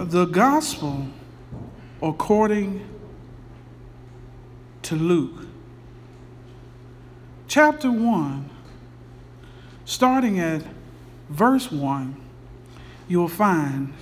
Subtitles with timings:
[0.00, 1.06] the gospel
[2.02, 2.86] according
[4.82, 5.46] to Luke,
[7.46, 8.50] chapter 1,
[9.84, 10.62] starting at
[11.28, 12.16] verse 1,
[13.08, 13.92] you'll find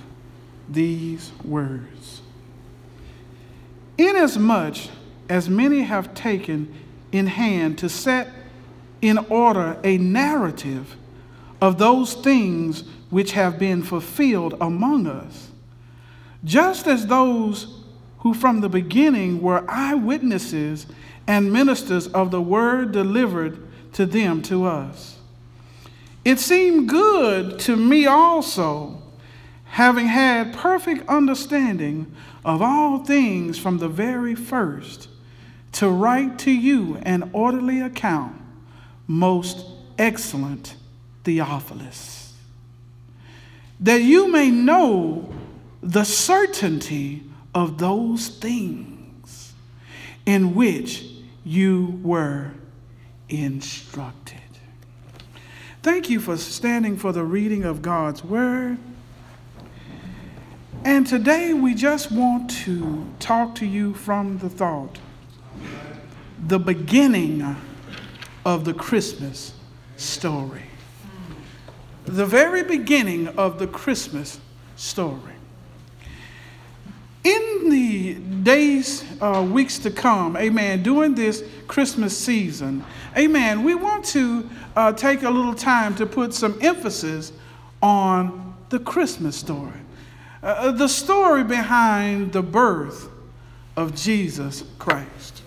[0.69, 2.23] these words.
[3.99, 4.77] Inasmuch
[5.29, 6.73] as many have taken
[7.13, 8.29] in hand to set
[9.03, 10.97] in order a narrative
[11.61, 15.50] of those things which have been fulfilled among us,
[16.45, 17.81] just as those
[18.21, 20.87] who from the beginning were eyewitnesses
[21.27, 25.19] and ministers of the word delivered to them to us.
[26.25, 29.01] It seemed good to me also,
[29.65, 35.09] having had perfect understanding of all things from the very first,
[35.73, 38.37] to write to you an orderly account,
[39.07, 39.65] most
[39.99, 40.75] excellent
[41.25, 42.35] Theophilus,
[43.79, 45.33] that you may know
[45.83, 49.55] the certainty of those things
[50.27, 51.07] in which
[51.45, 52.53] you were
[53.29, 54.39] instructed.
[55.83, 58.79] Thank you for standing for the reading of God's Word.
[60.85, 64.99] And today we just want to talk to you from the thought
[66.47, 67.57] the beginning
[68.47, 69.53] of the Christmas
[69.97, 70.63] story.
[72.07, 74.41] The very beginning of the Christmas
[74.75, 75.35] story.
[77.23, 82.83] In the days, uh, weeks to come, amen, during this Christmas season,
[83.17, 87.33] amen, we want to uh, take a little time to put some emphasis
[87.83, 89.73] on the Christmas story.
[90.43, 93.11] Uh, uh the story behind the birth
[93.77, 95.43] of Jesus Christ.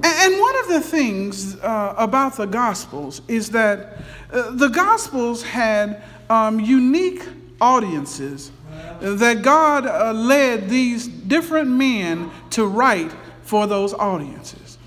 [0.00, 3.98] And one of the things uh, about the Gospels is that
[4.30, 7.24] uh, the Gospels had um, unique
[7.60, 8.52] audiences
[9.00, 14.78] that God uh, led these different men to write for those audiences.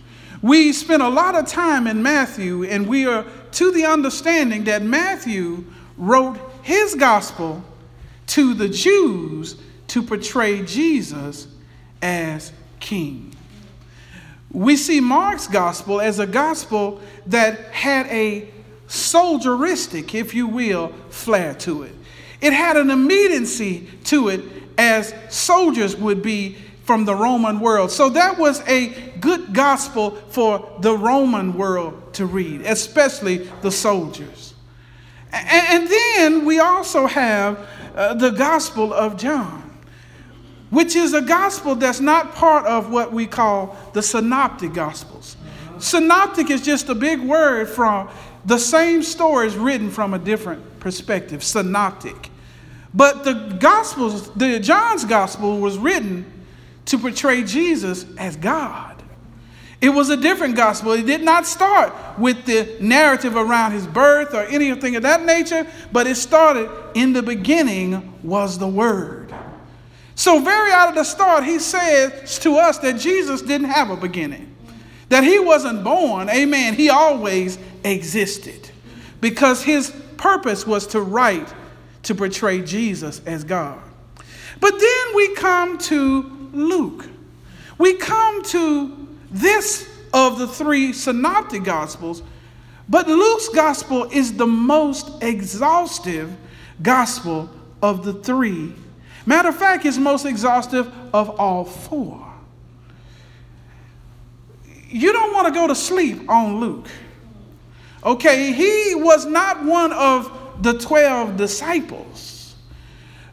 [0.41, 4.81] We spent a lot of time in Matthew, and we are to the understanding that
[4.81, 5.65] Matthew
[5.97, 7.63] wrote his gospel
[8.27, 9.55] to the Jews
[9.87, 11.47] to portray Jesus
[12.01, 13.35] as king.
[14.51, 18.49] We see Mark's gospel as a gospel that had a
[18.87, 21.95] soldieristic, if you will, flair to it.
[22.41, 24.41] It had an immediacy to it
[24.77, 27.91] as soldiers would be from the Roman world.
[27.91, 28.87] So that was a
[29.19, 34.55] good gospel for the Roman world to read, especially the soldiers.
[35.31, 39.79] And then we also have uh, the Gospel of John,
[40.69, 45.37] which is a gospel that's not part of what we call the Synoptic Gospels.
[45.77, 48.09] Synoptic is just a big word from
[48.45, 52.30] the same stories written from a different perspective, synoptic.
[52.93, 56.25] But the Gospels, the John's Gospel was written
[56.85, 59.01] to portray Jesus as God.
[59.81, 60.91] It was a different gospel.
[60.91, 65.65] It did not start with the narrative around his birth or anything of that nature,
[65.91, 69.33] but it started in the beginning was the Word.
[70.13, 73.95] So, very out of the start, he says to us that Jesus didn't have a
[73.97, 74.55] beginning,
[75.09, 78.69] that he wasn't born, amen, he always existed
[79.19, 81.51] because his purpose was to write
[82.03, 83.81] to portray Jesus as God.
[84.59, 87.07] But then we come to Luke.
[87.77, 92.21] We come to this of the three synoptic gospels,
[92.89, 96.35] but Luke's gospel is the most exhaustive
[96.81, 97.49] gospel
[97.81, 98.73] of the three.
[99.25, 102.27] Matter of fact, it's most exhaustive of all four.
[104.89, 106.89] You don't want to go to sleep on Luke.
[108.03, 112.55] Okay, he was not one of the 12 disciples.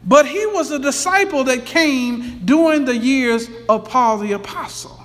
[0.03, 4.99] But he was a disciple that came during the years of Paul the Apostle.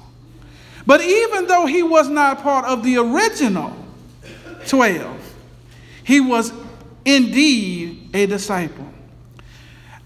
[0.86, 3.74] But even though he was not part of the original
[4.66, 5.34] 12,
[6.04, 6.52] he was
[7.04, 8.88] indeed a disciple.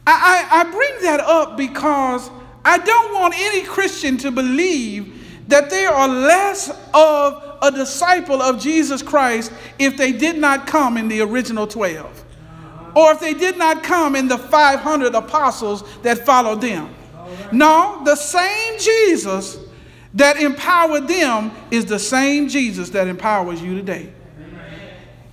[0.06, 2.30] I, I, I bring that up because
[2.64, 5.14] I don't want any Christian to believe
[5.48, 10.96] that they are less of a disciple of Jesus Christ if they did not come
[10.96, 12.24] in the original 12,
[12.94, 16.94] or if they did not come in the 500 apostles that followed them.
[17.52, 19.58] No, the same Jesus
[20.14, 24.12] that empowered them is the same Jesus that empowers you today.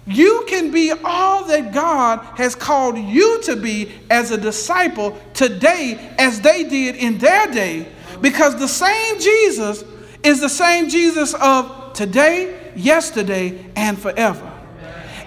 [0.08, 6.14] You can be all that God has called you to be as a disciple today
[6.20, 7.88] as they did in their day
[8.22, 9.84] because the same Jesus
[10.26, 14.52] is the same Jesus of today, yesterday, and forever.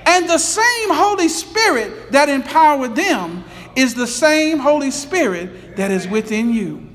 [0.04, 3.44] And the same Holy Spirit that empowered them
[3.76, 6.88] is the same Holy Spirit that is within you.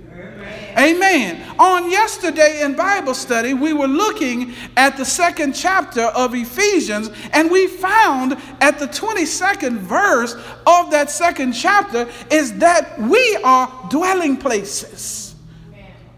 [0.77, 1.55] Amen.
[1.59, 7.51] On yesterday in Bible study, we were looking at the second chapter of Ephesians, and
[7.51, 10.33] we found at the 22nd verse
[10.65, 15.22] of that second chapter is that we are dwelling places.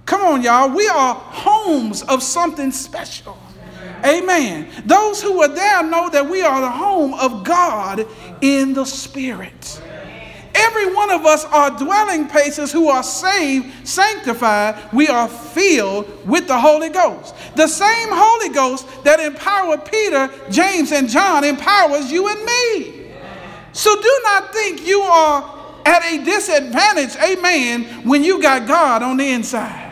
[0.05, 0.69] Come on, y'all.
[0.69, 3.37] We are homes of something special.
[4.03, 4.69] Amen.
[4.85, 8.05] Those who are there know that we are the home of God
[8.41, 9.81] in the Spirit.
[10.53, 14.77] Every one of us are dwelling places who are saved, sanctified.
[14.93, 17.35] We are filled with the Holy Ghost.
[17.55, 23.11] The same Holy Ghost that empowered Peter, James, and John empowers you and me.
[23.73, 29.17] So do not think you are at a disadvantage, amen, when you got God on
[29.17, 29.84] the inside.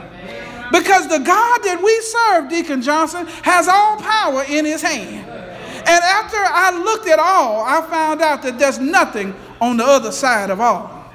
[0.73, 5.29] Because the God that we serve, Deacon Johnson, has all power in his hand.
[5.29, 10.11] And after I looked at all, I found out that there's nothing on the other
[10.11, 11.11] side of all.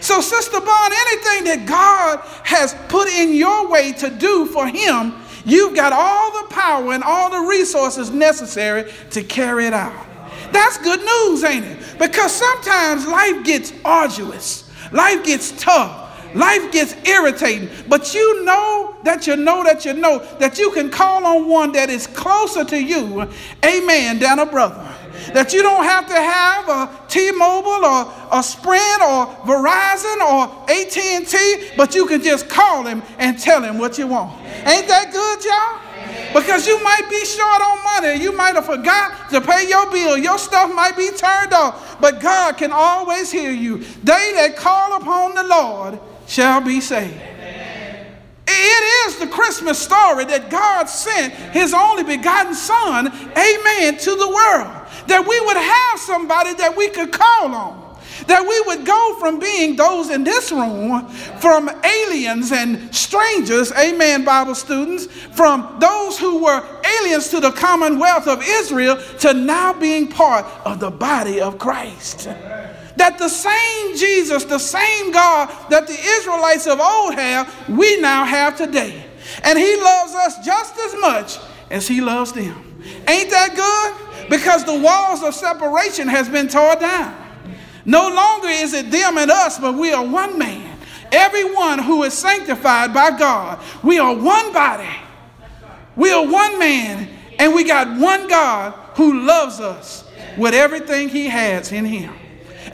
[0.00, 5.14] So, Sister Bond, anything that God has put in your way to do for Him,
[5.44, 10.04] you've got all the power and all the resources necessary to carry it out.
[10.50, 11.78] That's good news, ain't it?
[12.00, 16.05] Because sometimes life gets arduous, life gets tough.
[16.36, 20.90] Life gets irritating, but you know that you know that you know that you can
[20.90, 23.26] call on one that is closer to you,
[23.64, 24.86] amen, than a brother.
[25.32, 31.70] That you don't have to have a T-Mobile or a Sprint or Verizon or AT&T,
[31.74, 34.38] but you can just call him and tell him what you want.
[34.66, 35.80] Ain't that good, y'all?
[36.34, 38.22] Because you might be short on money.
[38.22, 40.18] You might have forgot to pay your bill.
[40.18, 41.98] Your stuff might be turned off.
[41.98, 43.78] But God can always hear you.
[43.78, 47.20] They that call upon the Lord shall be saved.
[48.48, 54.28] It is the Christmas story that God sent his only begotten Son, amen, to the
[54.28, 57.82] world that we would have somebody that we could call on.
[58.28, 61.06] That we would go from being those in this room,
[61.38, 66.64] from aliens and strangers, amen, Bible students, from those who were
[67.02, 72.28] aliens to the commonwealth of Israel, to now being part of the body of Christ.
[72.96, 78.24] That the same Jesus, the same God that the Israelites of old have, we now
[78.24, 79.04] have today.
[79.42, 81.38] And he loves us just as much
[81.70, 82.62] as he loves them.
[83.08, 84.06] Ain't that good?
[84.28, 87.14] because the walls of separation has been torn down.
[87.84, 90.78] No longer is it them and us, but we are one man.
[91.12, 94.88] Everyone who is sanctified by God, we are one body.
[95.94, 97.08] We are one man,
[97.38, 100.04] and we got one God who loves us
[100.36, 102.12] with everything he has in him.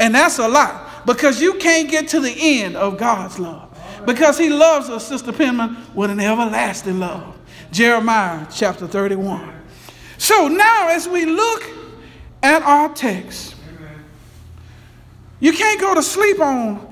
[0.03, 3.69] And that's a lot because you can't get to the end of God's love
[4.05, 7.39] because he loves us, Sister Penman, with an everlasting love.
[7.71, 9.55] Jeremiah chapter 31.
[10.19, 11.71] So now, as we look
[12.43, 13.55] at our text,
[15.39, 16.85] you can't go to sleep on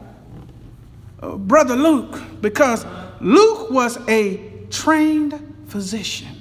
[1.21, 2.87] uh, Brother Luke because
[3.21, 6.41] Luke was a trained physician.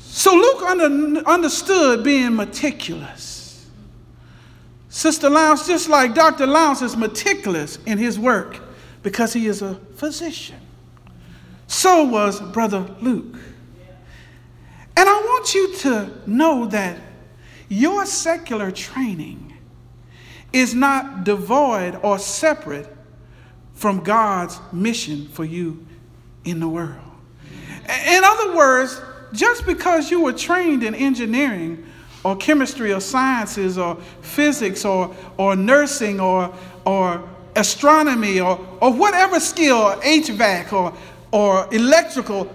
[0.00, 3.27] So Luke under, understood being meticulous.
[4.98, 6.44] Sister Lowndes, just like Dr.
[6.44, 8.58] Lowndes is meticulous in his work
[9.04, 10.58] because he is a physician,
[11.68, 13.36] so was Brother Luke.
[14.96, 16.98] And I want you to know that
[17.68, 19.56] your secular training
[20.52, 22.92] is not devoid or separate
[23.74, 25.86] from God's mission for you
[26.44, 26.98] in the world.
[28.04, 29.00] In other words,
[29.32, 31.86] just because you were trained in engineering
[32.28, 36.54] or chemistry or sciences or physics or, or nursing or,
[36.84, 40.92] or astronomy or, or whatever skill, or HVAC or,
[41.32, 42.54] or electrical,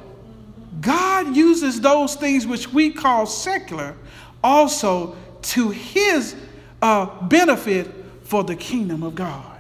[0.80, 3.96] God uses those things which we call secular
[4.44, 6.36] also to his
[6.82, 7.88] uh, benefit
[8.24, 9.60] for the kingdom of God.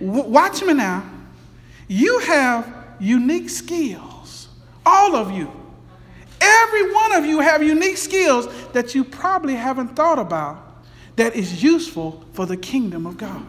[0.00, 1.04] W- watch me now.
[1.88, 4.48] You have unique skills,
[4.84, 5.50] all of you.
[6.40, 10.62] Every one of you have unique skills that you probably haven't thought about
[11.16, 13.44] that is useful for the kingdom of God.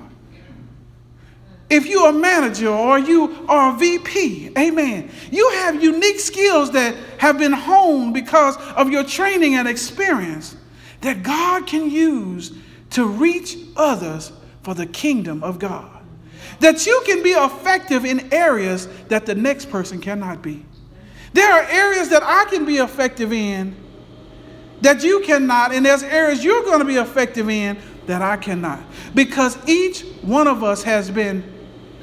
[1.70, 6.96] If you're a manager or you are a VP, amen, you have unique skills that
[7.18, 10.56] have been honed because of your training and experience
[11.02, 12.54] that God can use
[12.92, 14.32] to reach others
[14.64, 15.92] for the kingdom of God.
[16.62, 20.66] That you can be effective in areas that the next person cannot be.
[21.38, 23.76] There are areas that I can be effective in
[24.82, 27.78] that you cannot, and there's areas you're going to be effective in
[28.08, 28.82] that I cannot.
[29.14, 31.44] Because each one of us has been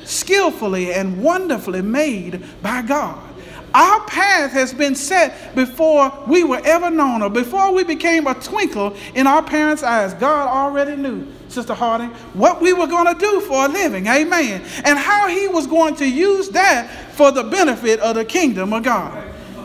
[0.04, 3.28] skillfully and wonderfully made by God.
[3.74, 8.34] Our path has been set before we were ever known or before we became a
[8.34, 10.14] twinkle in our parents' eyes.
[10.14, 14.06] God already knew, Sister Harding, what we were going to do for a living.
[14.06, 14.62] Amen.
[14.84, 18.84] And how He was going to use that for the benefit of the kingdom of
[18.84, 19.23] God.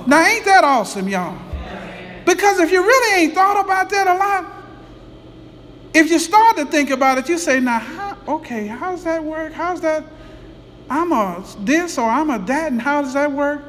[0.09, 1.37] Now, ain't that awesome, y'all?
[2.25, 4.51] Because if you really ain't thought about that a lot,
[5.93, 9.53] if you start to think about it, you say, now, how, okay, how's that work?
[9.53, 10.03] How's that?
[10.89, 13.61] I'm a this or I'm a that, and how does that work?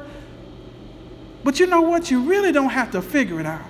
[1.43, 2.09] But you know what?
[2.09, 3.61] You really don't have to figure it out.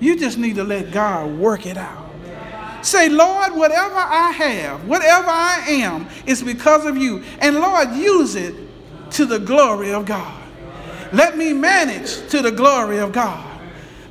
[0.00, 2.06] You just need to let God work it out.
[2.80, 7.22] Say, Lord, whatever I have, whatever I am, is because of you.
[7.40, 8.54] And Lord, use it
[9.10, 10.37] to the glory of God.
[11.12, 13.48] Let me manage to the glory of God.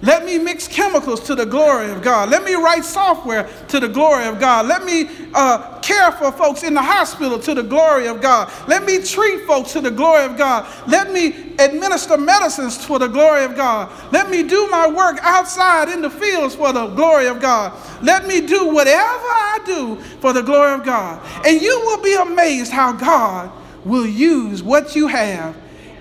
[0.04, 2.30] Let me mix chemicals to the glory of God.
[2.30, 4.68] Let me write software to the glory of God.
[4.68, 8.52] Let me uh, care for folks in the hospital to the glory of God.
[8.68, 10.68] Let me treat folks to the glory of God.
[10.88, 13.92] Let me administer medicines for the glory of God.
[14.14, 17.74] Let me do my work outside in the fields for the glory of God.
[18.04, 21.26] Let me do whatever I do for the glory of God.
[21.44, 23.52] And you will be amazed how God
[23.84, 25.58] will use what you have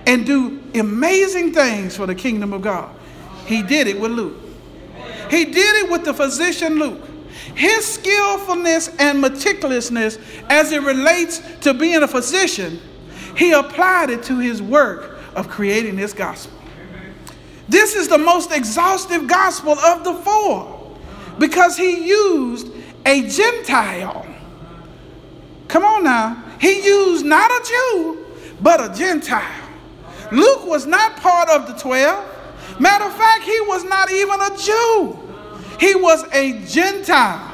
[0.07, 2.95] and do amazing things for the kingdom of God.
[3.47, 4.37] He did it with Luke.
[5.31, 7.03] He did it with the physician Luke.
[7.55, 10.19] His skillfulness and meticulousness
[10.49, 12.81] as it relates to being a physician,
[13.37, 16.59] he applied it to his work of creating this gospel.
[17.69, 20.97] This is the most exhaustive gospel of the four
[21.39, 22.69] because he used
[23.05, 24.27] a Gentile.
[25.69, 26.43] Come on now.
[26.61, 28.27] He used not a Jew,
[28.61, 29.66] but a Gentile.
[30.33, 32.81] Luke was not part of the 12.
[32.81, 35.19] Matter of fact, he was not even a Jew,
[35.79, 37.53] he was a Gentile.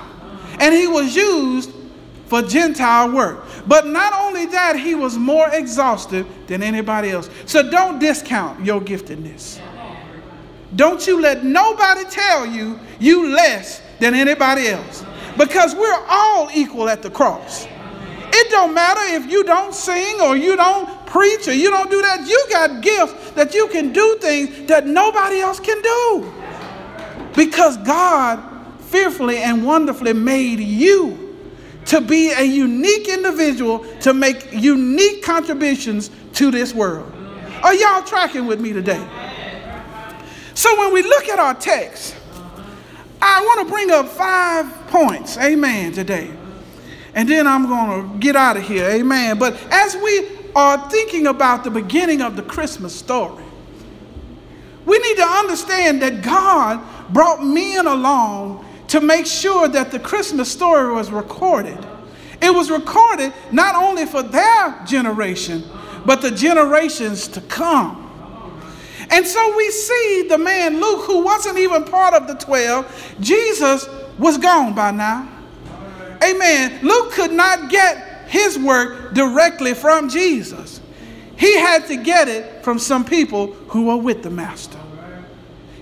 [0.61, 1.73] And he was used
[2.27, 3.45] for Gentile work.
[3.67, 7.29] But not only that, he was more exhausted than anybody else.
[7.47, 9.61] So don't discount your giftedness.
[10.75, 15.05] Don't you let nobody tell you you less than anybody else.
[15.37, 17.67] Because we're all equal at the cross.
[18.35, 22.01] It don't matter if you don't sing or you don't preach or you don't do
[22.01, 22.27] that.
[22.27, 26.33] You got gifts that you can do things that nobody else can do.
[27.37, 28.41] Because God
[28.81, 31.37] fearfully and wonderfully made you
[31.87, 37.13] to be a unique individual to make unique contributions to this world.
[37.63, 39.07] Are y'all tracking with me today?
[40.55, 42.17] So when we look at our text,
[43.21, 46.31] I want to bring up five points, amen, today.
[47.15, 49.39] And then I'm going to get out of here, amen.
[49.39, 53.45] But as we are thinking about the beginning of the Christmas story,
[54.85, 56.81] we need to understand that God
[57.13, 61.79] brought men along to make sure that the Christmas story was recorded.
[62.41, 65.65] It was recorded not only for their generation,
[66.05, 67.99] but the generations to come.
[69.11, 73.89] And so we see the man Luke, who wasn't even part of the 12, Jesus
[74.19, 75.29] was gone by now.
[76.23, 76.81] Amen.
[76.83, 80.81] Luke could not get his work directly from Jesus.
[81.37, 84.79] He had to get it from some people who were with the master.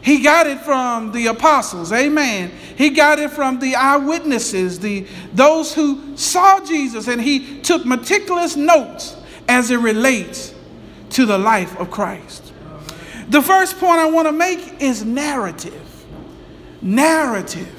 [0.03, 2.51] He got it from the apostles, amen.
[2.77, 8.57] He got it from the eyewitnesses, the those who saw Jesus and he took meticulous
[8.57, 9.17] notes
[9.47, 10.53] as it relates
[11.11, 12.53] to the life of Christ.
[13.29, 16.05] The first point I want to make is narrative.
[16.83, 17.77] Narrative.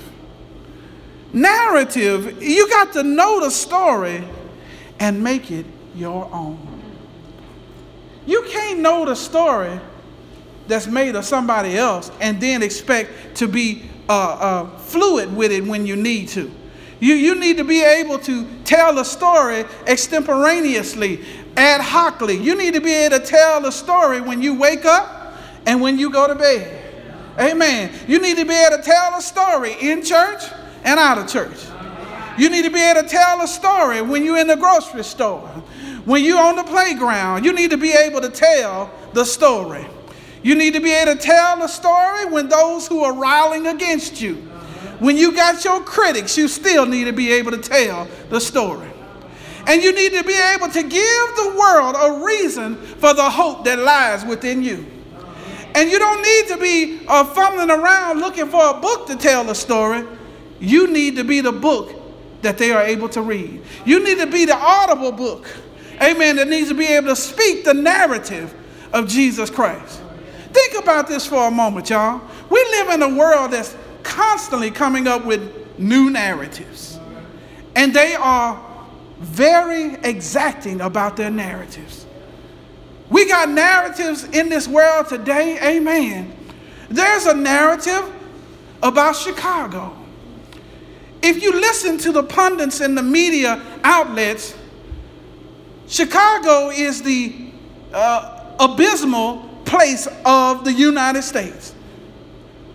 [1.33, 4.23] Narrative, you got to know the story
[5.01, 5.65] and make it
[5.95, 6.57] your own.
[8.25, 9.77] You can't know the story
[10.67, 15.65] that's made of somebody else and then expect to be uh, uh, fluid with it
[15.65, 16.49] when you need to.
[16.99, 21.25] You, you need to be able to tell a story extemporaneously,
[21.57, 22.37] ad hocly.
[22.37, 25.97] You need to be able to tell a story when you wake up and when
[25.97, 26.77] you go to bed.
[27.39, 27.91] Amen.
[28.07, 30.43] You need to be able to tell a story in church
[30.83, 31.70] and out of church.
[32.37, 35.47] You need to be able to tell a story when you're in the grocery store,
[36.05, 37.43] when you're on the playground.
[37.43, 39.85] You need to be able to tell the story.
[40.43, 44.21] You need to be able to tell the story when those who are riling against
[44.21, 44.35] you,
[44.99, 48.87] when you got your critics, you still need to be able to tell the story.
[49.67, 53.65] And you need to be able to give the world a reason for the hope
[53.65, 54.85] that lies within you.
[55.75, 59.43] And you don't need to be uh, fumbling around looking for a book to tell
[59.43, 60.05] the story.
[60.59, 62.00] You need to be the book
[62.41, 63.61] that they are able to read.
[63.85, 65.47] You need to be the audible book,
[66.01, 68.53] amen, that needs to be able to speak the narrative
[68.93, 70.01] of Jesus Christ.
[70.51, 72.21] Think about this for a moment, y'all.
[72.49, 76.99] We live in a world that's constantly coming up with new narratives,
[77.75, 78.61] and they are
[79.19, 82.05] very exacting about their narratives.
[83.09, 86.35] We got narratives in this world today, amen.
[86.89, 88.11] There's a narrative
[88.81, 89.95] about Chicago.
[91.23, 94.55] If you listen to the pundits and the media outlets,
[95.87, 97.51] Chicago is the
[97.93, 101.75] uh, abysmal place of the United States.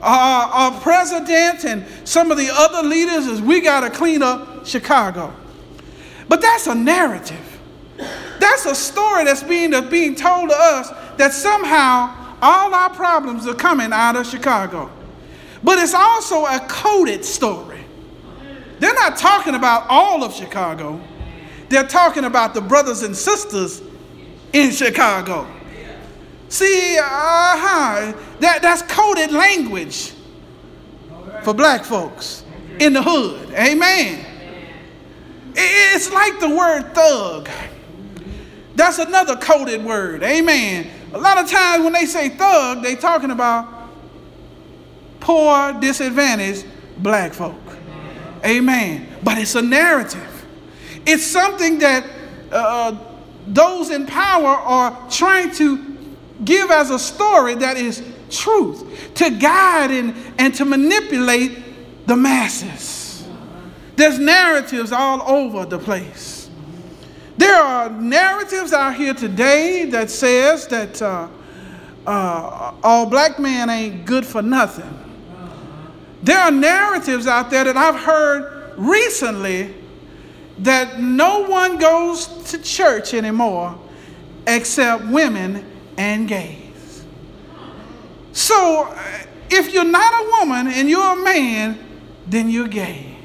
[0.00, 4.66] Our, our president and some of the other leaders is we got to clean up
[4.66, 5.34] Chicago.
[6.28, 7.58] But that's a narrative.
[8.38, 13.46] That's a story that's being, that's being told to us that somehow all our problems
[13.46, 14.90] are coming out of Chicago.
[15.64, 17.75] But it's also a coded story.
[18.78, 21.00] They're not talking about all of Chicago,
[21.68, 23.82] they're talking about the brothers and sisters
[24.52, 25.46] in Chicago.
[26.48, 30.12] See, uh-huh, that, that's coded language
[31.42, 32.44] for black folks
[32.78, 33.50] in the hood.
[33.50, 34.24] Amen.
[35.56, 37.48] It's like the word thug.
[38.76, 40.22] That's another coded word.
[40.22, 40.90] Amen.
[41.14, 43.66] A lot of times when they say thug, they're talking about
[45.20, 46.64] poor, disadvantaged
[46.98, 47.56] black folk.
[48.46, 49.08] Amen.
[49.24, 50.46] But it's a narrative.
[51.04, 52.08] It's something that
[52.52, 52.96] uh,
[53.46, 55.96] those in power are trying to
[56.44, 63.26] give as a story that is truth, to guide and, and to manipulate the masses.
[63.96, 66.50] There's narratives all over the place.
[67.38, 71.28] There are narratives out here today that says that uh,
[72.06, 75.05] uh, all black men ain't good for nothing.
[76.26, 79.72] There are narratives out there that I've heard recently
[80.58, 83.78] that no one goes to church anymore
[84.44, 85.64] except women
[85.96, 87.04] and gays.
[88.32, 91.78] So uh, if you're not a woman and you're a man,
[92.26, 93.16] then you're gay.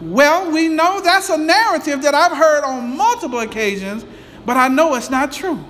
[0.00, 4.06] Well, we know that's a narrative that I've heard on multiple occasions,
[4.46, 5.62] but I know it's not true.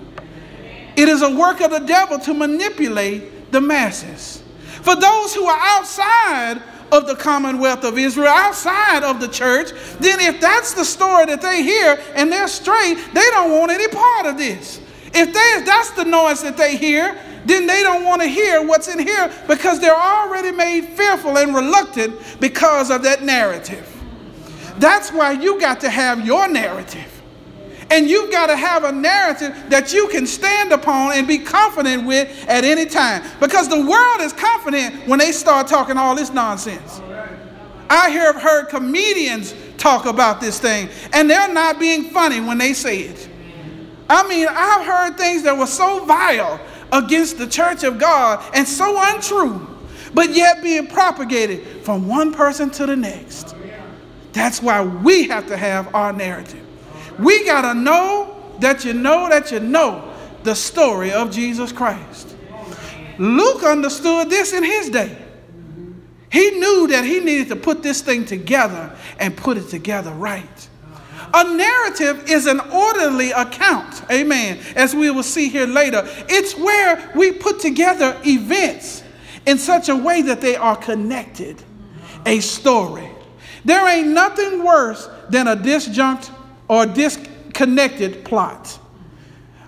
[0.95, 4.42] It is a work of the devil to manipulate the masses.
[4.83, 10.21] For those who are outside of the commonwealth of Israel, outside of the church, then
[10.21, 14.27] if that's the story that they hear and they're straight, they don't want any part
[14.27, 14.81] of this.
[15.14, 18.88] If, they, that's the noise that they hear, then they don't want to hear what's
[18.88, 23.88] in here because they're already made fearful and reluctant because of that narrative.
[24.79, 27.12] That's why you got to have your narrative.
[27.92, 32.07] And you've got to have a narrative that you can stand upon and be confident
[32.07, 33.22] with at any time.
[33.38, 37.02] Because the world is confident when they start talking all this nonsense.
[37.90, 42.72] I have heard comedians talk about this thing, and they're not being funny when they
[42.72, 43.28] say it.
[44.09, 46.59] I mean, I've heard things that were so vile
[46.92, 49.68] against the church of God and so untrue,
[50.14, 53.55] but yet being propagated from one person to the next.
[54.33, 56.62] That's why we have to have our narrative.
[57.23, 62.35] We got to know that you know that you know the story of Jesus Christ.
[63.19, 65.17] Luke understood this in his day.
[66.31, 70.69] He knew that he needed to put this thing together and put it together right.
[71.35, 76.03] A narrative is an orderly account, amen, as we will see here later.
[76.29, 79.03] It's where we put together events
[79.47, 81.63] in such a way that they are connected,
[82.27, 83.09] a story.
[83.65, 86.31] There ain't nothing worse than a disjunct
[86.73, 88.79] or disconnected plot.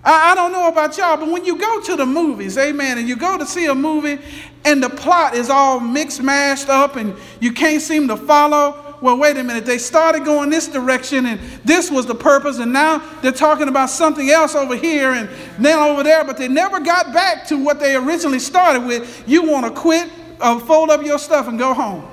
[0.03, 3.07] I, I don't know about y'all, but when you go to the movies, amen, and
[3.07, 4.19] you go to see a movie
[4.64, 9.19] and the plot is all mixed, mashed up, and you can't seem to follow, well,
[9.19, 13.03] wait a minute, they started going this direction and this was the purpose, and now
[13.21, 17.12] they're talking about something else over here and then over there, but they never got
[17.12, 19.25] back to what they originally started with.
[19.27, 22.09] You want to quit, uh, fold up your stuff, and go home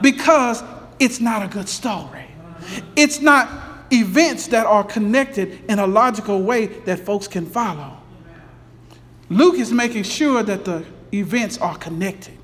[0.00, 0.64] because
[0.98, 2.24] it's not a good story.
[2.96, 3.63] It's not
[4.00, 7.96] events that are connected in a logical way that folks can follow.
[9.28, 12.36] Luke is making sure that the events are connected,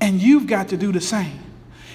[0.00, 1.40] and you've got to do the same.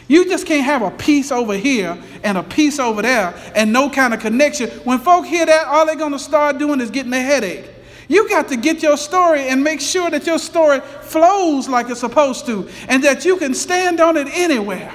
[0.07, 3.89] You just can't have a piece over here and a piece over there and no
[3.89, 4.69] kind of connection.
[4.85, 7.69] When folk hear that, all they're going to start doing is getting a headache.
[8.07, 11.99] You got to get your story and make sure that your story flows like it's
[11.99, 14.93] supposed to and that you can stand on it anywhere.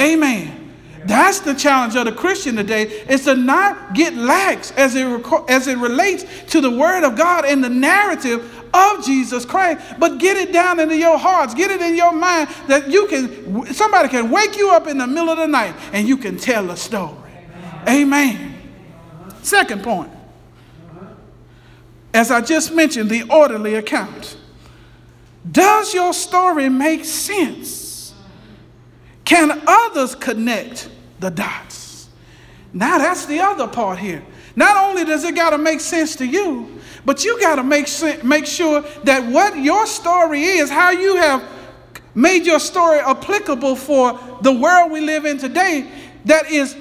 [0.00, 0.59] Amen.
[1.04, 5.06] That's the challenge of the Christian today is to not get lax as it,
[5.48, 10.18] as it relates to the word of God and the narrative of Jesus Christ, but
[10.18, 14.08] get it down into your hearts, get it in your mind that you can, somebody
[14.08, 16.76] can wake you up in the middle of the night and you can tell a
[16.76, 17.16] story.
[17.88, 18.06] Amen.
[18.06, 18.58] Amen.
[19.42, 20.10] Second point.
[22.12, 24.36] As I just mentioned, the orderly account.
[25.50, 27.79] Does your story make sense?
[29.30, 30.88] Can others connect
[31.20, 32.08] the dots?
[32.72, 34.24] Now, that's the other part here.
[34.56, 37.88] Not only does it got to make sense to you, But you got to make,
[38.24, 41.48] make sure that what your story is, how you have
[42.14, 45.90] made your story applicable for the world we live in today,
[46.26, 46.76] that is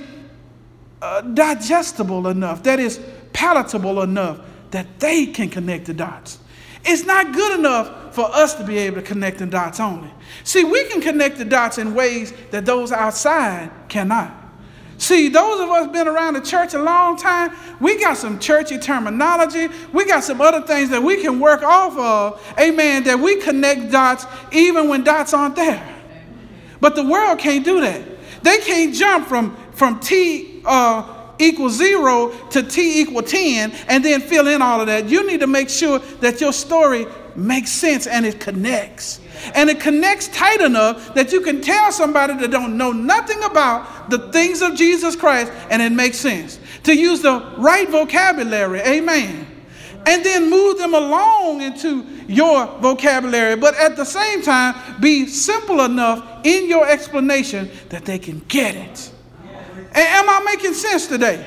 [1.02, 3.00] uh, digestible enough, that is
[3.32, 6.40] palatable enough that they can connect the dots.
[6.84, 10.10] It's not good enough for us to be able to connect the dots only.
[10.44, 14.36] See, we can connect the dots in ways that those outside cannot.
[14.98, 18.78] See, those of us been around the church a long time, we got some churchy
[18.78, 19.70] terminology.
[19.94, 22.60] We got some other things that we can work off of.
[22.60, 23.06] Amen.
[23.06, 25.82] That we connect dots even when dots aren't there.
[26.82, 28.04] But the world can't do that.
[28.44, 34.20] They can't jump from, from T uh, equals zero to T equal 10 and then
[34.20, 35.08] fill in all of that.
[35.08, 39.20] You need to make sure that your story makes sense and it connects.
[39.56, 44.10] And it connects tight enough that you can tell somebody that don't know nothing about
[44.10, 46.60] the things of Jesus Christ and it makes sense.
[46.84, 49.48] To use the right vocabulary, amen.
[50.06, 55.82] And then move them along into your vocabulary, but at the same time, be simple
[55.82, 59.12] enough in your explanation that they can get it.
[59.94, 61.46] Am I making sense today?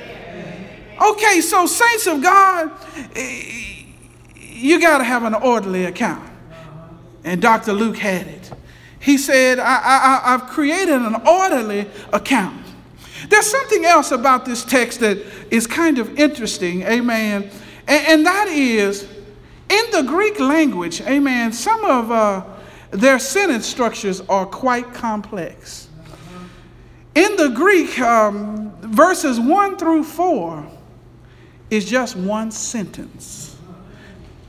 [1.00, 2.70] Okay, so, saints of God,
[4.62, 6.28] you got to have an orderly account.
[7.24, 7.72] And Dr.
[7.72, 8.52] Luke had it.
[8.98, 12.64] He said, I, I, I've created an orderly account.
[13.28, 15.18] There's something else about this text that
[15.50, 17.50] is kind of interesting, amen.
[17.88, 19.04] And, and that is,
[19.68, 22.44] in the Greek language, amen, some of uh,
[22.90, 25.88] their sentence structures are quite complex.
[27.14, 30.66] In the Greek, um, verses 1 through 4
[31.70, 33.41] is just one sentence.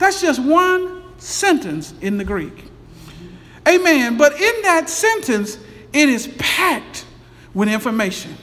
[0.04, 2.66] That's just one sentence in the Greek.
[3.66, 4.18] Amen.
[4.18, 5.58] But in that sentence,
[5.94, 7.06] it is packed
[7.54, 8.36] with information.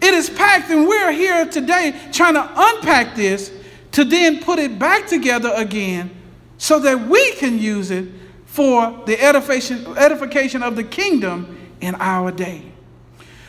[0.00, 3.52] It is packed, and we're here today trying to unpack this
[3.92, 6.10] to then put it back together again
[6.56, 8.08] so that we can use it
[8.46, 12.62] for the edification, edification of the kingdom in our day.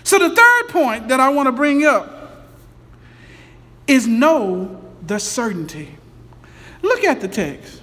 [0.04, 2.50] So, the third point that I want to bring up
[3.88, 5.96] is know the certainty.
[6.82, 7.82] Look at the text.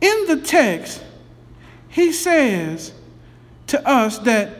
[0.00, 1.02] In the text,
[1.88, 2.92] he says
[3.68, 4.50] to us that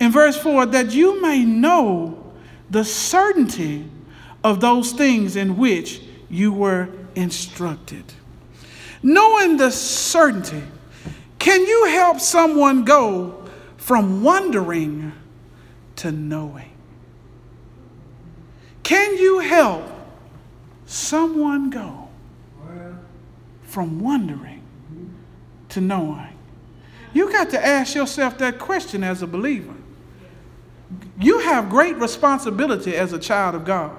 [0.00, 2.32] in verse 4 that you may know
[2.70, 3.88] the certainty
[4.42, 8.04] of those things in which you were instructed.
[9.02, 10.62] Knowing the certainty,
[11.38, 13.44] can you help someone go
[13.76, 15.12] from wondering
[15.96, 16.70] to knowing?
[18.82, 19.82] Can you help
[20.92, 22.08] someone go
[23.62, 24.62] from wondering
[25.70, 26.38] to knowing?
[27.14, 29.74] You got to ask yourself that question as a believer.
[31.18, 33.96] You have great responsibility as a child of God.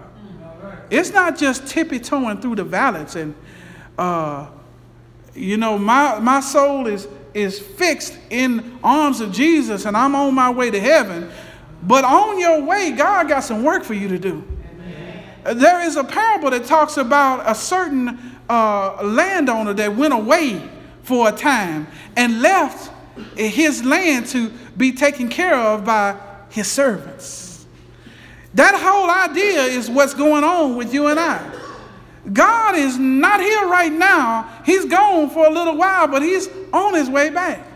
[0.89, 3.33] It's not just tippy toeing through the valleys and,
[3.97, 4.47] uh,
[5.33, 10.35] you know, my, my soul is, is fixed in arms of Jesus and I'm on
[10.35, 11.31] my way to heaven.
[11.81, 14.43] But on your way, God got some work for you to do.
[15.43, 20.69] There is a parable that talks about a certain uh, landowner that went away
[21.03, 22.91] for a time and left
[23.35, 26.17] his land to be taken care of by
[26.49, 27.65] his servants.
[28.53, 31.51] That whole idea is what's going on with you and I.
[32.31, 34.61] God is not here right now.
[34.65, 37.67] He's gone for a little while, but he's on his way back.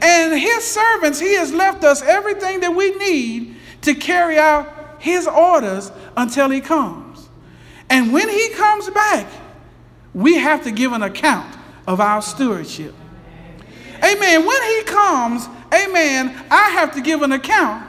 [0.00, 5.26] And his servants, he has left us everything that we need to carry out his
[5.26, 7.28] orders until he comes.
[7.88, 9.26] And when he comes back,
[10.14, 12.94] we have to give an account of our stewardship.
[14.04, 14.46] Amen.
[14.46, 17.86] When he comes, amen, I have to give an account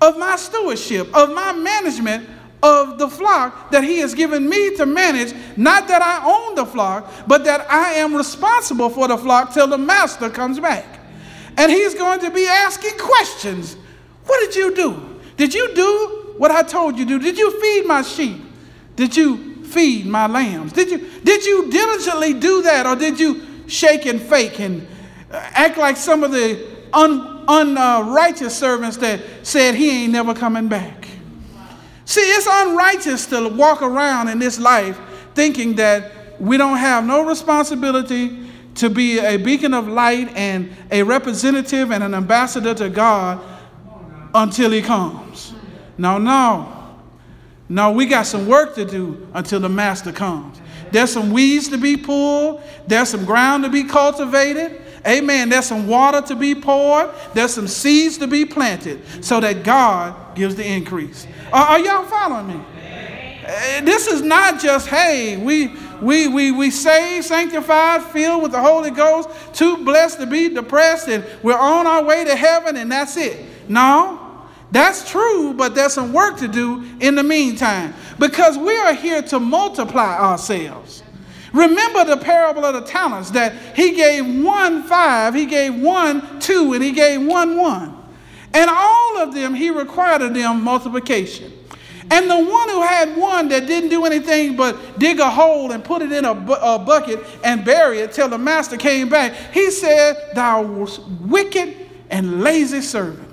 [0.00, 2.28] of my stewardship, of my management
[2.62, 5.32] of the flock that he has given me to manage.
[5.56, 9.66] Not that I own the flock, but that I am responsible for the flock till
[9.66, 11.00] the master comes back.
[11.56, 13.76] And he's going to be asking questions.
[14.26, 15.20] What did you do?
[15.36, 17.18] Did you do what I told you to do?
[17.18, 18.40] Did you feed my sheep?
[18.96, 20.72] Did you feed my lambs?
[20.72, 22.86] Did you, did you diligently do that?
[22.86, 24.86] Or did you shake and fake and
[25.30, 30.66] act like some of the un, unrighteous uh, servants that said he ain't never coming
[30.66, 31.08] back.
[32.06, 34.98] See, it's unrighteous to walk around in this life
[35.34, 41.02] thinking that we don't have no responsibility to be a beacon of light and a
[41.02, 43.40] representative and an ambassador to God
[44.34, 45.52] until he comes.
[46.00, 46.76] No, no.
[47.68, 50.60] No, we got some work to do until the master comes.
[50.90, 55.48] There's some weeds to be pulled, there's some ground to be cultivated, Amen.
[55.48, 60.36] There's some water to be poured, there's some seeds to be planted so that God
[60.36, 61.26] gives the increase.
[61.52, 62.64] Are, are y'all following me?
[63.46, 68.60] Uh, this is not just, hey, we we we we saved, sanctified, filled with the
[68.60, 72.92] Holy Ghost, too blessed to be depressed, and we're on our way to heaven, and
[72.92, 73.44] that's it.
[73.68, 74.29] No,
[74.72, 79.22] that's true, but there's some work to do in the meantime because we are here
[79.22, 81.02] to multiply ourselves.
[81.52, 86.74] Remember the parable of the talents that he gave one five, he gave one two,
[86.74, 87.96] and he gave one one.
[88.52, 91.52] And all of them, he required of them multiplication.
[92.12, 95.84] And the one who had one that didn't do anything but dig a hole and
[95.84, 99.32] put it in a, bu- a bucket and bury it till the master came back,
[99.52, 100.88] he said, Thou
[101.20, 103.29] wicked and lazy servant.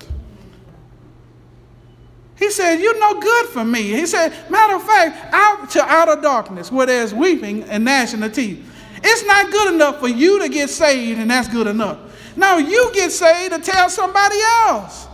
[2.38, 3.82] He said, You're no good for me.
[3.82, 8.32] He said, Matter of fact, out to outer darkness where there's weeping and gnashing of
[8.32, 8.64] teeth.
[9.02, 11.98] It's not good enough for you to get saved, and that's good enough.
[12.36, 15.08] No, you get saved to tell somebody else.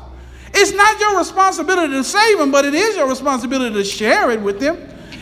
[0.53, 4.41] It's not your responsibility to save them, but it is your responsibility to share it
[4.41, 4.77] with them.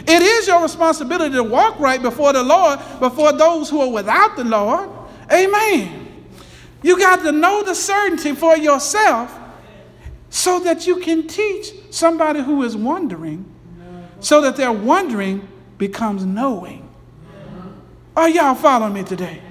[0.07, 4.37] It is your responsibility to walk right before the Lord, before those who are without
[4.37, 4.91] the Lord.
[5.33, 6.25] Amen.
[6.83, 9.38] You got to know the certainty for yourself
[10.33, 13.45] so that you can teach somebody who is wondering,
[14.18, 16.88] so that their wondering becomes knowing.
[18.16, 19.42] Are y'all following me today?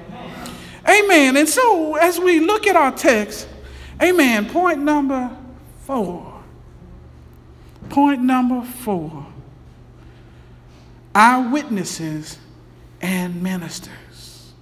[0.89, 1.37] Amen.
[1.37, 3.47] And so, as we look at our text,
[4.01, 5.29] amen, point number
[5.81, 6.41] four.
[7.89, 9.27] Point number four
[11.13, 12.39] eyewitnesses
[13.01, 14.53] and ministers.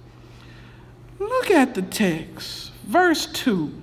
[1.18, 3.79] Look at the text, verse 2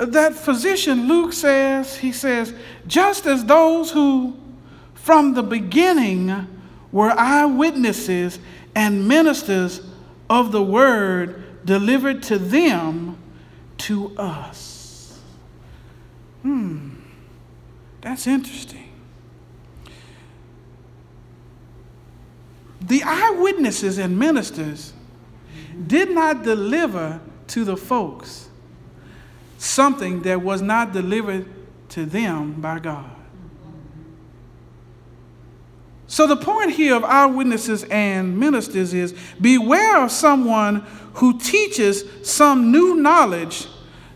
[0.00, 2.54] that physician Luke says, he says,
[2.86, 4.36] just as those who
[4.94, 6.46] from the beginning
[6.92, 8.38] were eyewitnesses
[8.74, 9.82] and ministers
[10.28, 13.18] of the word delivered to them
[13.78, 15.18] to us.
[16.42, 16.94] Hmm,
[18.00, 18.90] that's interesting.
[22.80, 24.94] The eyewitnesses and ministers
[25.86, 28.49] did not deliver to the folks
[29.60, 31.46] something that was not delivered
[31.90, 33.10] to them by God.
[36.06, 40.80] So, the point here of eyewitnesses and ministers is beware of someone
[41.14, 43.68] who teaches some new knowledge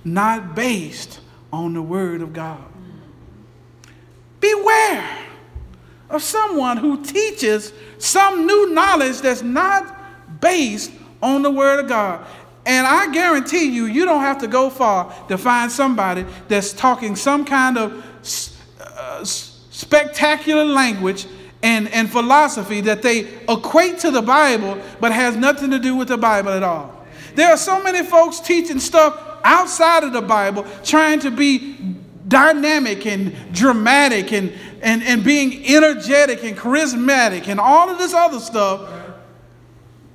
[0.03, 1.21] not based
[1.53, 2.65] on the Word of God.
[4.41, 5.09] Beware
[6.11, 10.91] of someone who teaches some new knowledge that's not based
[11.23, 12.27] on the Word of God.
[12.67, 17.15] And I guarantee you, you don't have to go far to find somebody that's talking
[17.15, 18.05] some kind of
[18.81, 21.27] uh, spectacular language
[21.63, 26.09] and, and philosophy that they equate to the Bible, but has nothing to do with
[26.09, 27.05] the Bible at all.
[27.35, 31.77] There are so many folks teaching stuff outside of the Bible, trying to be
[32.29, 38.41] dynamic and dramatic and, and, and being energetic and charismatic and all of this other
[38.41, 38.91] stuff.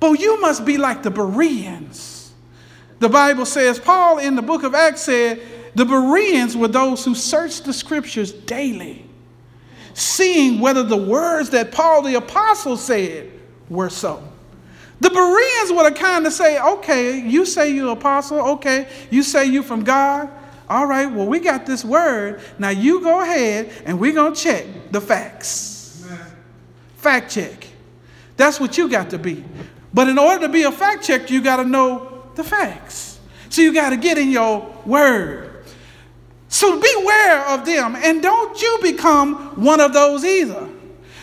[0.00, 2.09] But you must be like the Bereans
[3.00, 5.40] the Bible says, Paul in the book of Acts said,
[5.74, 9.06] the Bereans were those who searched the scriptures daily,
[9.94, 13.30] seeing whether the words that Paul the apostle said
[13.68, 14.22] were so.
[15.00, 19.46] The Bereans were the kind to say, okay, you say you're apostle, okay, you say
[19.46, 20.28] you from God.
[20.68, 22.42] All right, well, we got this word.
[22.58, 26.06] Now you go ahead and we're going to check the facts.
[26.96, 27.66] Fact check.
[28.36, 29.42] That's what you got to be.
[29.94, 33.18] But in order to be a fact check, you got to know the facts.
[33.48, 35.64] So you got to get in your word.
[36.48, 40.68] So beware of them and don't you become one of those either.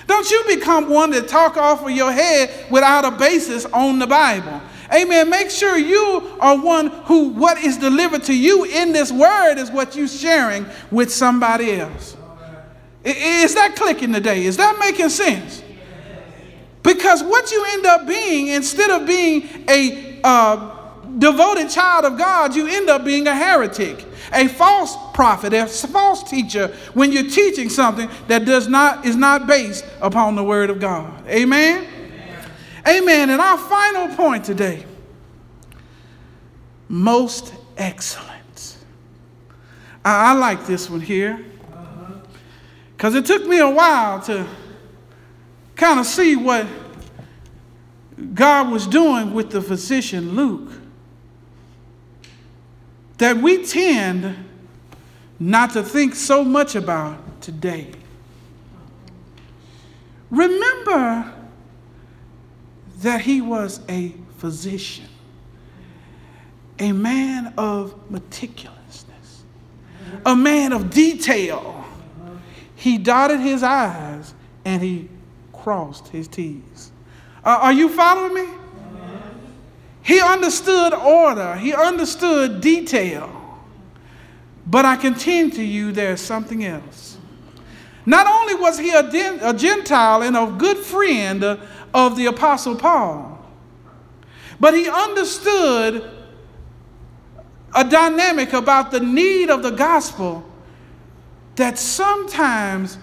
[0.07, 4.07] Don't you become one that talk off of your head without a basis on the
[4.07, 4.61] Bible.
[4.93, 5.29] Amen.
[5.29, 9.69] Make sure you are one who what is delivered to you in this word is
[9.69, 12.15] what you're sharing with somebody else.
[13.03, 14.45] Is that clicking today?
[14.45, 15.61] Is that making sense?
[16.83, 20.76] Because what you end up being, instead of being a uh,
[21.17, 26.23] devoted child of God, you end up being a heretic, a false prophet, a false
[26.23, 30.79] teacher when you're teaching something that does not is not based upon the word of
[30.79, 31.27] God.
[31.27, 31.85] Amen.
[31.85, 32.51] Amen.
[32.87, 33.29] Amen.
[33.29, 34.85] And our final point today,
[36.87, 38.77] most excellent.
[40.05, 41.43] I, I like this one here
[42.95, 44.45] because it took me a while to
[45.75, 46.65] kind of see what
[48.33, 50.71] God was doing with the physician Luke
[53.17, 54.35] that we tend
[55.39, 57.91] not to think so much about today.
[60.29, 61.33] Remember
[62.99, 65.07] that he was a physician,
[66.79, 69.43] a man of meticulousness,
[70.25, 71.85] a man of detail.
[72.75, 74.33] He dotted his I's
[74.65, 75.09] and he
[75.53, 76.91] crossed his T's.
[77.43, 78.53] Uh, are you following me?
[80.07, 83.59] He understood order, he understood detail.
[84.65, 87.17] But I contend to you, there's something else.
[88.05, 91.59] Not only was he a, a Gentile and a good friend
[91.93, 93.45] of the Apostle Paul,
[94.61, 96.09] but he understood
[97.75, 100.49] a dynamic about the need of the gospel
[101.57, 102.97] that sometimes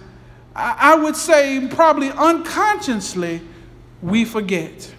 [0.56, 3.42] I would say, probably unconsciously,
[4.00, 4.94] we forget.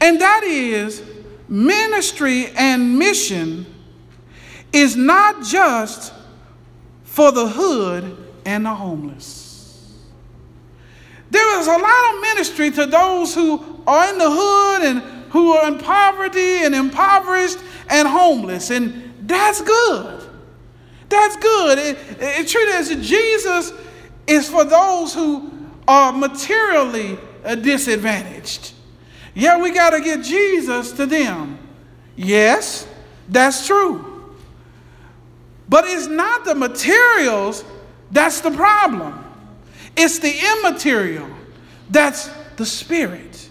[0.00, 1.02] And that is
[1.48, 3.66] ministry and mission
[4.72, 6.12] is not just
[7.04, 9.48] for the hood and the homeless.
[11.30, 15.52] There is a lot of ministry to those who are in the hood and who
[15.52, 17.58] are in poverty and impoverished
[17.90, 20.22] and homeless, and that's good.
[21.08, 21.78] That's good.
[21.78, 23.72] It, it, treated as Jesus
[24.26, 25.50] is for those who
[25.86, 27.18] are materially
[27.60, 28.72] disadvantaged.
[29.38, 31.60] Yeah, we got to get Jesus to them.
[32.16, 32.88] Yes,
[33.28, 34.34] that's true.
[35.68, 37.64] But it's not the materials
[38.10, 39.24] that's the problem,
[39.96, 41.30] it's the immaterial
[41.88, 43.48] that's the spirit.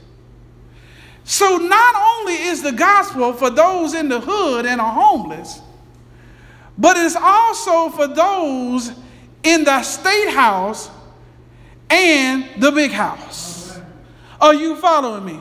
[1.23, 5.61] So, not only is the gospel for those in the hood and are homeless,
[6.77, 8.91] but it's also for those
[9.43, 10.89] in the state house
[11.89, 13.79] and the big house.
[14.41, 15.39] Are you following me?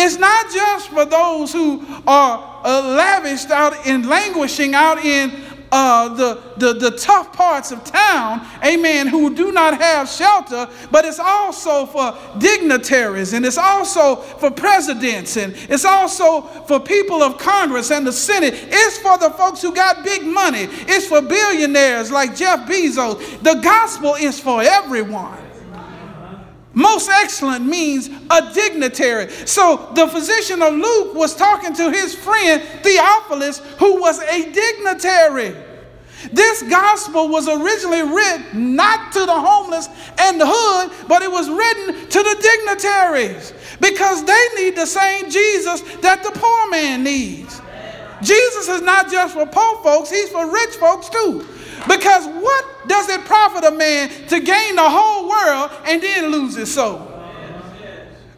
[0.00, 5.32] It's not just for those who are uh, lavished out and languishing out in
[5.70, 11.04] uh, the, the, the tough parts of town, amen, who do not have shelter, but
[11.04, 17.36] it's also for dignitaries and it's also for presidents and it's also for people of
[17.38, 18.54] Congress and the Senate.
[18.54, 23.42] It's for the folks who got big money, it's for billionaires like Jeff Bezos.
[23.42, 25.47] The gospel is for everyone.
[26.78, 29.28] Most excellent means a dignitary.
[29.46, 35.56] So the physician of Luke was talking to his friend Theophilus, who was a dignitary.
[36.32, 39.88] This gospel was originally written not to the homeless
[40.18, 45.30] and the hood, but it was written to the dignitaries because they need the same
[45.30, 47.60] Jesus that the poor man needs.
[48.22, 51.44] Jesus is not just for poor folks, he's for rich folks too.
[51.86, 56.56] Because what does it profit a man to gain the whole world and then lose
[56.56, 57.14] his soul?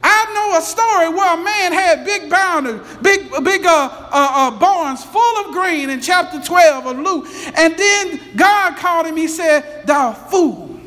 [0.03, 4.51] I know a story where a man had big boundaries, big, big uh, uh, uh,
[4.59, 7.27] barns full of grain in chapter 12 of Luke.
[7.55, 10.81] And then God called him, he said, Thou fool.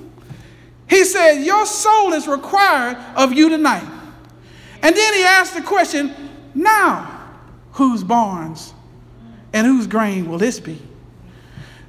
[0.90, 3.88] He said, Your soul is required of you tonight.
[4.82, 6.14] And then he asked the question,
[6.56, 7.30] Now,
[7.74, 8.74] whose barns
[9.54, 10.82] and whose grain will this be?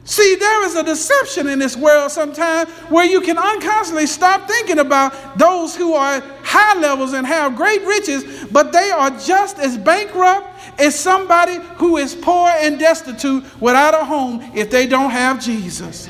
[0.06, 4.78] See, there is a deception in this world sometimes where you can unconsciously stop thinking
[4.78, 9.78] about those who are high levels and have great riches, but they are just as
[9.78, 10.46] bankrupt
[10.78, 16.06] as somebody who is poor and destitute without a home if they don't have Jesus.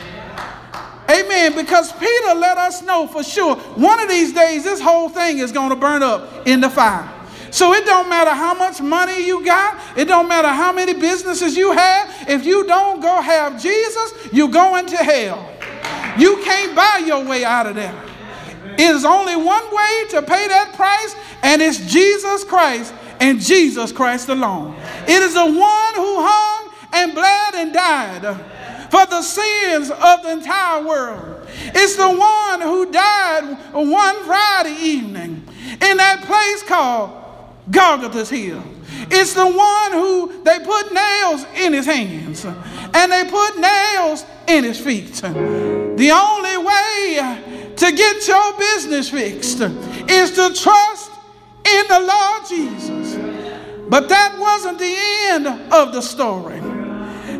[1.08, 1.54] Amen.
[1.54, 5.52] Because Peter let us know for sure one of these days this whole thing is
[5.52, 7.08] going to burn up in the fire.
[7.54, 11.56] So it don't matter how much money you got, it don't matter how many businesses
[11.56, 12.28] you have.
[12.28, 15.48] If you don't go have Jesus, you go into hell.
[16.18, 17.94] You can't buy your way out of there.
[18.72, 21.14] It is only one way to pay that price,
[21.44, 24.74] and it's Jesus Christ and Jesus Christ alone.
[25.06, 30.32] It is the one who hung and bled and died for the sins of the
[30.32, 31.46] entire world.
[31.66, 35.46] It's the one who died one Friday evening
[35.80, 37.20] in that place called
[37.70, 38.62] Golgotha's hill.
[39.10, 44.64] It's the one who they put nails in his hands and they put nails in
[44.64, 45.14] his feet.
[45.14, 51.10] The only way to get your business fixed is to trust
[51.66, 53.16] in the Lord Jesus.
[53.88, 54.96] But that wasn't the
[55.30, 56.60] end of the story.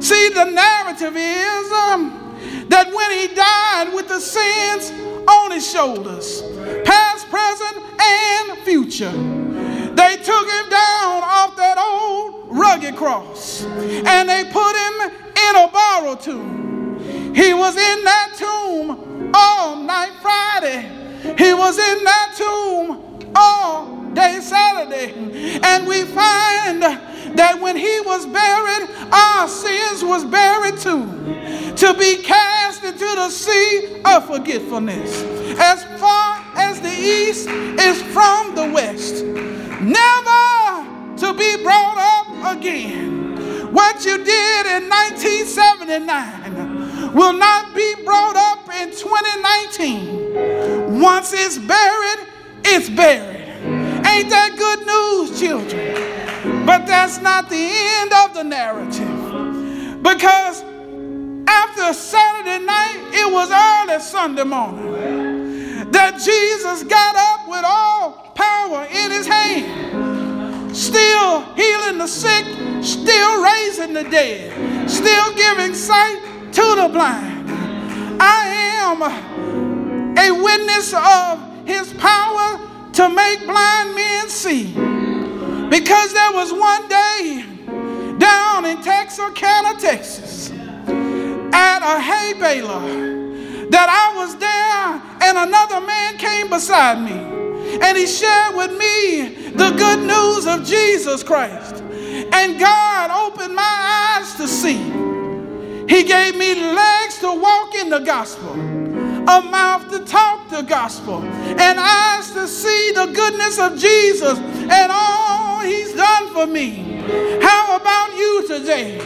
[0.01, 2.37] See, the narrative is um,
[2.69, 4.91] that when he died with the sins
[5.27, 6.43] on his shoulders,
[6.85, 9.13] past, present, and future,
[9.97, 15.11] they took him down off that old rugged cross and they put him
[15.49, 17.35] in a borrowed tomb.
[17.35, 20.91] He was in that tomb all night Friday.
[21.37, 25.59] He was in that tomb all day Saturday.
[25.63, 31.07] And we find that when he was buried, our sins was buried too,
[31.77, 35.23] to be cast into the sea of forgetfulness.
[35.59, 39.25] As far as the east is from the west,
[39.81, 43.73] never to be brought up again.
[43.73, 51.01] What you did in 1979 will not be brought up in 2019.
[51.01, 52.27] Once it's buried,
[52.65, 53.43] it's buried.
[54.07, 56.67] Ain't that good news, children?
[56.67, 60.03] But that's not the end of the narrative.
[60.03, 60.63] Because
[61.49, 65.24] after Saturday night, it was early Sunday morning
[65.95, 72.45] that Jesus got up with all power in his hand, still healing the sick,
[72.83, 76.21] still raising the dead, still giving sight
[76.53, 77.49] to the blind.
[78.21, 78.47] I
[78.83, 82.59] am a witness of his power
[82.93, 84.75] to make blind men see.
[85.71, 87.45] Because there was one day
[88.19, 90.51] down in Texarkana, Texas,
[91.53, 97.35] at a hay baler, that I was there and another man came beside me
[97.83, 101.83] and he shared with me the good news of Jesus Christ.
[102.33, 104.79] And God opened my eyes to see.
[105.89, 111.23] He gave me legs to walk in the gospel, a mouth to talk the gospel,
[111.23, 117.01] and eyes to see the goodness of Jesus and all he's done for me.
[117.43, 118.99] How about you today?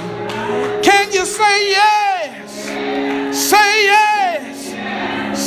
[0.82, 2.64] Can you say yes?
[3.36, 4.07] Say yes.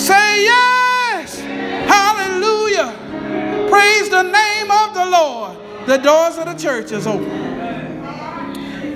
[0.01, 1.39] Say yes.
[1.39, 2.91] Hallelujah.
[3.69, 5.57] Praise the name of the Lord.
[5.85, 7.29] The doors of the church is open.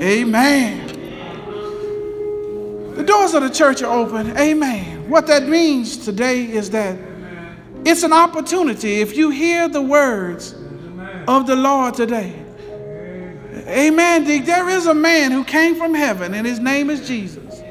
[0.01, 0.87] Amen.
[2.95, 4.35] The doors of the church are open.
[4.35, 5.07] Amen.
[5.07, 6.97] What that means today is that
[7.85, 10.55] it's an opportunity if you hear the words
[11.27, 12.33] of the Lord today.
[13.67, 14.23] Amen.
[14.23, 17.61] There is a man who came from heaven, and his name is Jesus.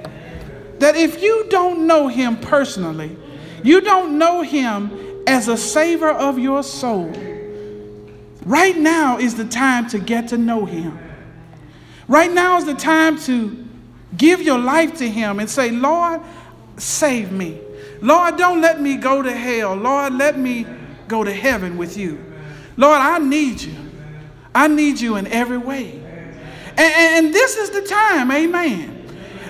[0.78, 3.16] That if you don't know him personally,
[3.64, 7.12] you don't know him as a savior of your soul,
[8.44, 10.98] right now is the time to get to know him.
[12.06, 13.64] Right now is the time to
[14.16, 16.20] Give your life to Him and say, Lord,
[16.76, 17.60] save me.
[18.00, 19.74] Lord, don't let me go to hell.
[19.74, 20.66] Lord, let me
[21.08, 22.22] go to heaven with you.
[22.76, 23.74] Lord, I need you.
[24.54, 26.00] I need you in every way.
[26.76, 28.90] And, and, this is the time, amen.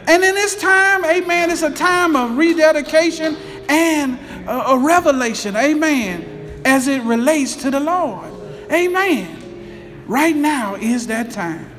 [0.06, 3.36] And in this time, amen, it's a time of rededication
[3.68, 8.30] and a, a revelation, amen, as it relates to the Lord.
[8.70, 10.04] Amen.
[10.06, 11.70] Right now is that time.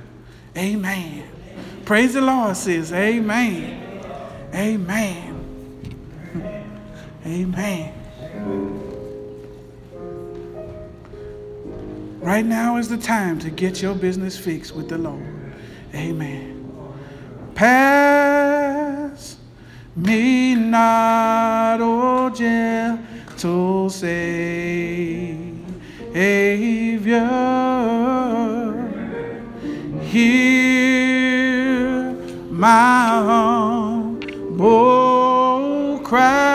[0.58, 1.28] Amen.
[1.86, 4.02] Praise the Lord, says, Amen.
[4.54, 5.36] Amen.
[7.26, 7.94] Amen.
[12.22, 15.54] Right now is the time to get your business fixed with the Lord.
[15.94, 16.54] Amen.
[17.54, 19.38] Pass
[19.96, 24.26] me not, O oh gentle Savior.
[30.02, 31.36] Hear
[32.52, 33.22] my
[34.50, 36.55] humble cry.